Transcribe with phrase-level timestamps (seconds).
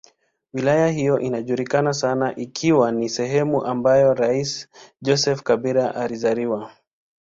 [0.53, 4.67] Wilaya hiyo inajulikana sana ikiwa ni sehemu ambayo rais
[5.01, 6.71] Joseph Kabila alizaliwa.